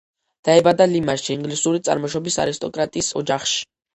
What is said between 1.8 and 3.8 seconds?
წარმოშობის არისტოკრატის ოჯახში.